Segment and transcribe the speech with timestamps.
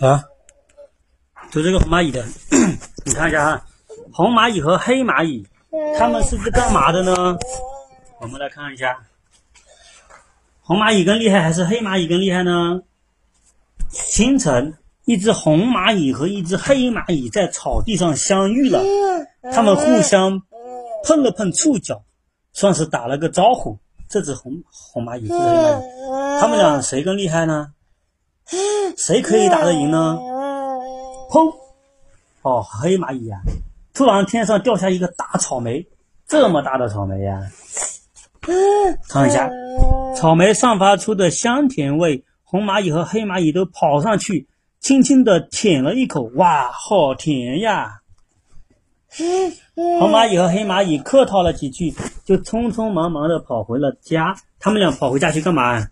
[0.00, 0.24] 啊，
[1.52, 2.24] 读这个红蚂蚁的，
[3.04, 3.64] 你看一下哈，
[4.12, 5.46] 红蚂蚁和黑蚂蚁，
[5.98, 7.38] 它们是干嘛的呢？
[8.20, 8.98] 我们来看一下，
[10.62, 12.82] 红蚂蚁更厉害还是黑蚂蚁更厉害呢？
[13.90, 18.82] 清晨，一只红蚂蚁和一只黑蚂蚁在草地上相遇了，
[19.52, 20.42] 它们互相
[21.04, 22.02] 碰了碰触角，
[22.52, 23.78] 算是打了个招呼。
[24.08, 27.72] 这只红红蚂蚁，这只黑蚂蚁，它们俩谁更厉害呢？
[28.96, 30.18] 谁可以打得赢呢？
[31.30, 31.54] 砰！
[32.42, 33.40] 哦，黑蚂蚁呀！
[33.94, 35.86] 突然天上掉下一个大草莓，
[36.26, 37.40] 这么大的草莓呀！
[39.08, 39.48] 尝一下，
[40.16, 44.48] 草莓散发出的香甜味，红蚂蚁和黑蚂蚁都跑上去，
[44.80, 48.00] 轻轻地舔了一口，哇，好甜呀！
[49.74, 54.34] 红蚂蚁和黑蚂蚁客套了几句，就匆匆忙忙地跑回了家。
[54.58, 55.86] 他们俩跑回家去干嘛？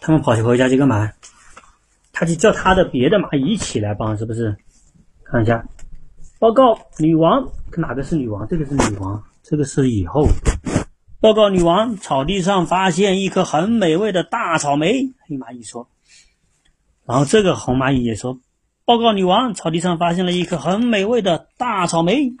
[0.00, 1.10] 他们跑去回家去干嘛？
[2.12, 4.56] 他去叫他的别的蚂蚁一起来帮，是不是？
[5.24, 5.64] 看一下，
[6.38, 8.48] 报告女王，哪个是女王？
[8.48, 10.26] 这个是女王，这个是以后。
[11.20, 15.12] 报告女王，草地上发现一颗很美味的大草莓。
[15.26, 15.88] 黑蚂蚁说。
[17.04, 18.40] 然后这个红蚂蚁也说，
[18.84, 22.34] 报告女王，草地上发现了一颗很美味的大草莓。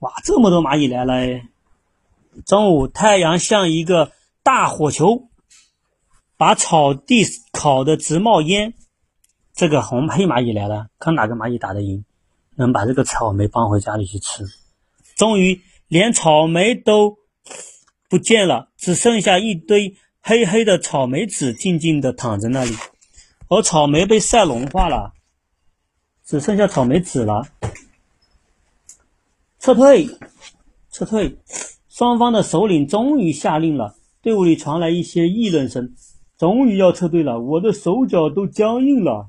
[0.00, 1.40] 哇，这么多蚂蚁来了！
[2.44, 5.28] 中午，太阳像一个大火球。
[6.36, 8.74] 把草地烤得直冒烟，
[9.54, 12.04] 这个红黑蚂蚁来了，看哪个蚂蚁打得赢，
[12.56, 14.44] 能把这个草莓搬回家里去吃。
[15.16, 17.16] 终于，连草莓都
[18.10, 22.76] 不见了，只剩下一堆黑黑的草莓籽，静静地躺在那里。
[23.48, 25.14] 而草莓被晒融化了，
[26.24, 27.48] 只剩下草莓籽了。
[29.58, 30.06] 撤退，
[30.90, 31.38] 撤退！
[31.88, 33.96] 双方的首领终于下令了。
[34.20, 35.94] 队伍里传来一些议论声。
[36.38, 39.28] 终于要撤退了，我的手脚都僵硬了。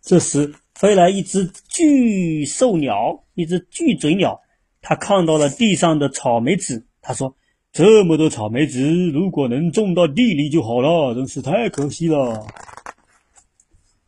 [0.00, 4.40] 这时，飞来一只巨兽鸟，一只巨嘴鸟。
[4.80, 7.34] 它看到了地上的草莓籽，他说
[7.72, 12.46] ：“这么多草莓籽，如果能种到地里就好了，真是太可惜了。”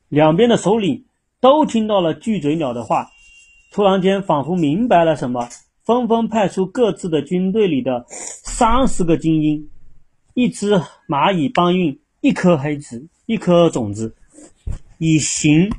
[0.09, 1.05] 两边的首领
[1.41, 3.09] 都听到了巨嘴鸟的话，
[3.73, 5.49] 突然间仿佛明白了什么，
[5.85, 9.69] 纷纷派出各自的军队里的三十个精英。
[10.39, 14.15] 一只蚂蚁搬运一颗黑子，一颗种子，
[14.97, 15.73] 以行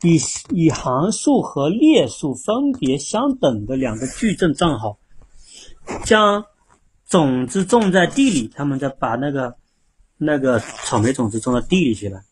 [0.00, 4.96] 以以行数和列数分别相等的两个矩阵站好，
[6.06, 6.46] 将
[7.06, 8.48] 种子种在地里。
[8.48, 9.56] 他们再把那个
[10.16, 12.22] 那个草莓种子种到地里去了。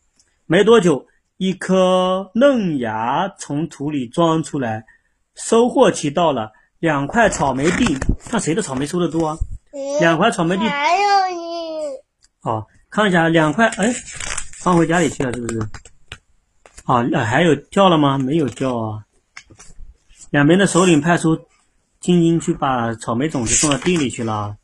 [0.47, 1.05] 没多久，
[1.37, 4.87] 一颗嫩芽从土里钻出来，
[5.35, 6.53] 收获期到了。
[6.79, 7.85] 两块草莓地，
[8.19, 9.37] 看谁的草莓收的多啊？
[9.99, 10.63] 两块草莓地。
[12.47, 13.93] 好，看一下两块，哎，
[14.61, 15.59] 放回家里去了，是不是？
[16.85, 18.17] 啊，还有叫了吗？
[18.17, 19.03] 没有叫啊。
[20.29, 21.37] 两边的首领派出
[21.99, 24.55] 精英去把草莓种子送到地里去了，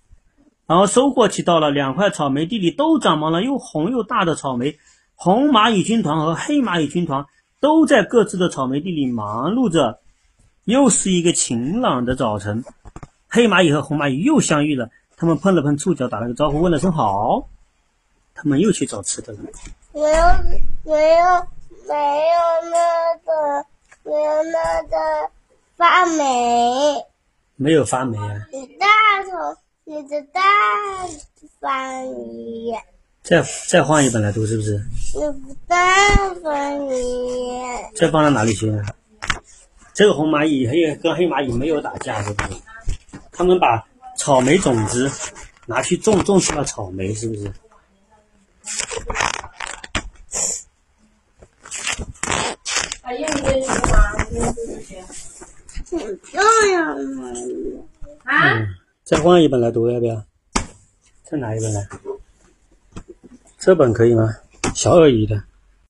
[0.66, 4.78] 然后收获期到了，两块草莓地里都长满了又红又大的草莓。
[5.16, 7.26] 红蚂蚁军团和黑蚂蚁军团
[7.60, 10.00] 都在各自的草莓地里忙碌着。
[10.64, 12.64] 又是一个晴朗的早晨，
[13.28, 17.50] 黑蚂蚁和红蚂蚁又相遇了，他们碰了碰触角，打了个招呼，问了声好。
[18.44, 19.40] 他们又去找吃的了。
[19.94, 20.08] 没有，
[20.84, 21.48] 没有，
[21.88, 21.96] 没
[22.28, 23.66] 有那个，
[24.04, 25.32] 没有那个
[25.78, 27.06] 发霉。
[27.56, 28.46] 没有发霉啊。
[28.52, 28.86] 你大
[29.24, 30.42] 头，你的大
[31.62, 32.74] 翻译。
[33.22, 34.78] 再再换一本来读，是不是？
[35.16, 35.78] 你大
[36.44, 37.62] 翻译。
[37.96, 38.84] 再放到哪里去呢？
[39.94, 42.50] 这个红蚂蚁还有跟黑蚂蚁没有打架，是不是？
[43.32, 43.88] 他们把
[44.18, 45.10] 草莓种子
[45.66, 47.50] 拿去种，种出了草莓，是不是？
[53.14, 54.26] 还用这些吗？
[54.32, 55.04] 用这些？
[56.32, 56.98] 这样
[58.24, 58.56] 啊？
[58.56, 58.68] 嗯，
[59.04, 60.24] 再换一本来读要不要？
[61.24, 61.88] 再拿一本来？
[63.60, 64.36] 这本可以吗？
[64.74, 65.44] 小鳄鱼的。